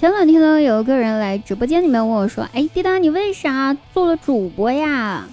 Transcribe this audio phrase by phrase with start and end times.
[0.00, 5.28] 前两天呢，有个人来直播间里面问我说：“哎，滴答，你为啥做了主播呀？”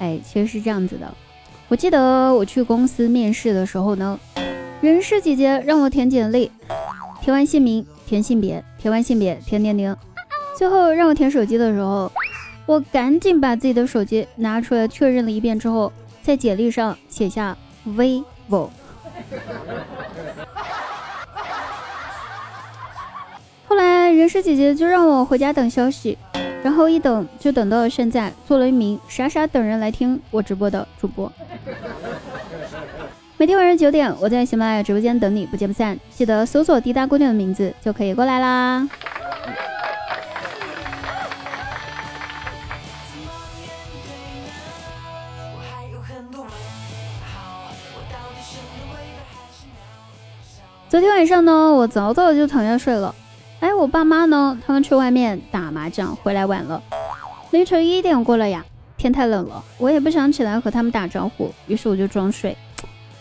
[0.00, 1.06] 哎，其实是这样子的。
[1.68, 4.18] 我记得我去公司面试的时候呢，
[4.80, 6.50] 人事姐姐让我填简历，
[7.20, 9.94] 填完姓名，填性别，填完性别，填年龄，
[10.56, 12.10] 最后让我填手机的时候，
[12.64, 17.54] 我赶紧把自己的手机拿出来确认了一遍之后，在简历上写下
[17.86, 18.70] vivo。
[23.68, 26.18] 后来人事姐姐就让我回家等消息，
[26.62, 31.32] 然后一等就等到了现在，做了一名傻傻等人来听我直播的主播。
[33.38, 35.98] 每天晚上九点，我在喜马拉雅直播间等你，不见不散。
[36.14, 38.86] 记得搜索滴答姑娘的名字就可以过来啦。
[50.90, 53.14] 昨天晚上呢，我早早就躺下睡了。
[53.60, 54.58] 哎，我爸妈呢？
[54.66, 56.82] 他们去外面打麻将，回来晚了，
[57.50, 58.64] 凌晨一点过了呀。
[58.96, 62.56] 天太冷了，我也不想起来和他们打招呼，于是我就装睡。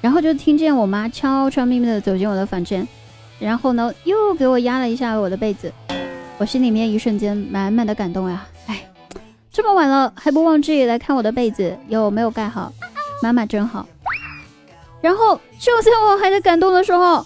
[0.00, 2.86] 然后就听见我妈悄悄咪咪的走进我的房间，
[3.38, 5.72] 然后呢，又给我压了一下我的被子。
[6.38, 8.46] 我心里面一瞬间满满的感动呀！
[8.66, 8.84] 哎，
[9.52, 12.72] 这么晚了还不忘记来看我的被子有没有盖好，
[13.22, 13.86] 妈妈真好。
[15.00, 17.24] 然后就在我还在感动的时候。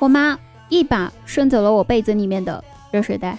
[0.00, 0.36] 我妈
[0.78, 3.38] 一把顺走了我被子里面的热水袋。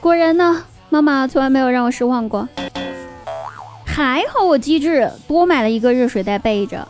[0.00, 2.48] 果然呢，妈妈从来没有让我失望过。
[3.84, 6.86] 还好我机智，多买了一个热水袋备着。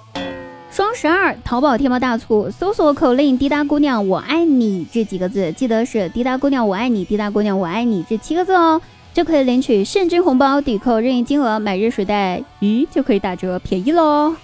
[0.71, 8.81] 双十二，淘宝天猫大促，搜索口令“滴答姑娘我爱你”这几个字，记得是“滴答姑娘我爱你”，“滴答姑娘我爱你”这七个字哦，
[9.15, 14.35] 就可以领取现金红包，抵扣任意金额，买热水袋，咦，就可以打折，便宜喽。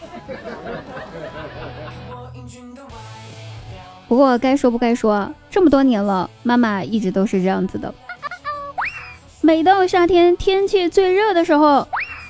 [4.13, 7.95] 不过该说不该说，这么多年了，妈妈一直都是这样子的。
[9.41, 11.89] 每到夏天天气最热的时候，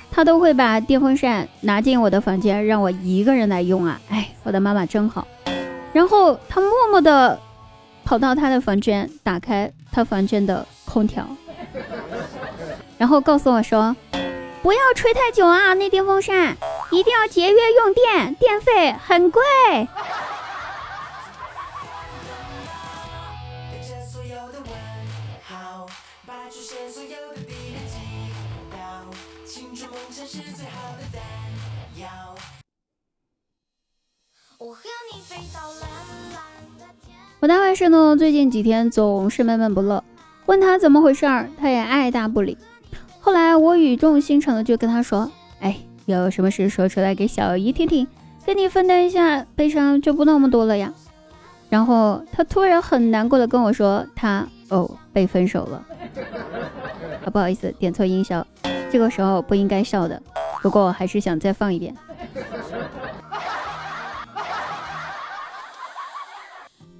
[0.09, 3.99] 她都会把电风扇拿进我的房间，让我一个人来用啊！
[4.09, 5.27] 哎，我的妈妈真好。
[5.91, 7.37] 然后她默默的
[8.05, 11.27] 跑到她的房间，打开她房间的空调，
[12.97, 13.93] 然后告诉我说
[14.63, 16.55] ：“不要吹太久啊，那电风扇
[16.91, 19.41] 一定要节约用电，电费很贵。”
[37.39, 40.01] 我大外甥呢，最近几天总是闷闷不乐，
[40.45, 42.57] 问他怎么回事儿，他也爱答不理。
[43.19, 48.07] 后来我语重心长的就跟他说：“哎，有什么事说出来给小姨听听，
[48.45, 50.93] 跟你分担一下悲伤就不那么多了呀。”
[51.67, 55.85] 然后他突然很难过的跟我说：“他哦被分手了。”
[57.25, 58.45] 啊，不好意思，点错音效，
[58.91, 60.21] 这个时候不应该笑的。
[60.61, 61.95] 不过我还是想再放一遍。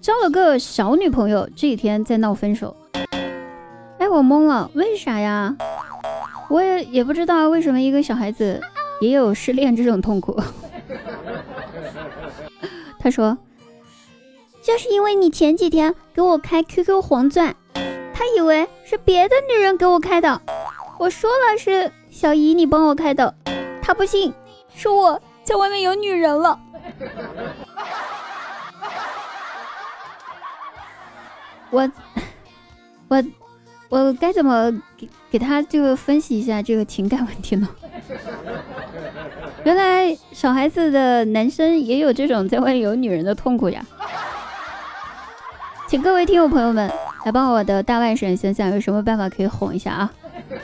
[0.02, 2.76] 交了个小女朋友，这几天在闹分手。
[4.00, 5.56] 哎，我懵了，为啥呀？
[6.50, 8.62] 我也也不知道为什么一个小孩子
[9.00, 10.38] 也有失恋这种痛苦。
[13.00, 13.38] 他说，
[14.62, 17.56] 就是因为你前几天给我开 QQ 黄钻，
[18.14, 20.40] 他以为是别的女人给我开的。
[21.00, 23.34] 我说了是小姨你帮我开的，
[23.82, 24.32] 他不信，
[24.76, 26.60] 说我在外面有女人了。
[31.72, 31.92] 我
[33.08, 33.24] 我
[33.90, 37.68] 我该怎么给给他这个分析一下这个情感问题呢？
[39.64, 43.84] 原来小孩子的男生也有这种在外面有女人的痛苦呀！
[45.88, 46.92] 请各位听友朋友们
[47.26, 50.14] 来帮我的大外甥想想有什么办法可以哄一下啊！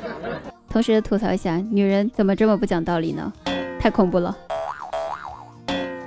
[0.70, 3.32] 同时吐槽一下，女人怎么这么不讲道理呢？
[3.80, 4.36] 太恐怖了！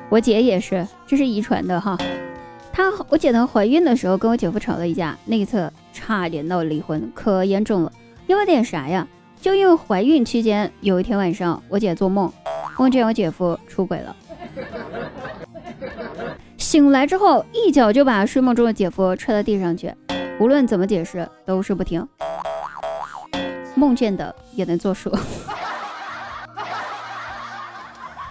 [0.09, 1.97] 我姐也是，这是遗传的哈。
[2.73, 7.93] 她我姐她怀孕的时候跟我姐夫吵了一架，那一次差点闹离婚，可严重了。
[8.27, 9.07] 因为点啥呀？
[9.41, 12.33] 就因为怀孕期间有一天晚上，我姐做梦
[12.79, 14.15] 梦见我姐夫出轨了，
[16.57, 19.93] 醒来之后一脚就把睡梦中的姐夫踹到地上去，
[20.43, 22.05] 无论怎么解释都是不听。
[23.77, 25.09] 梦见的也能作数。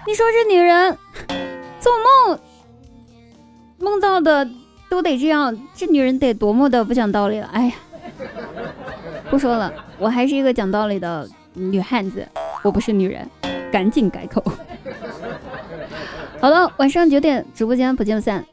[0.06, 0.98] 你说这女人
[1.80, 1.94] 做
[2.28, 2.38] 梦？
[3.78, 4.46] 梦到的
[4.90, 7.48] 都得这样，这女人得多么的不讲道理了！
[7.54, 7.74] 哎呀，
[9.30, 12.28] 不说了，我还是一个讲道理的女汉子，
[12.62, 13.25] 我不是女人，
[13.72, 14.44] 赶紧改口。
[16.42, 18.46] 好了，晚上九点直播间不见不散。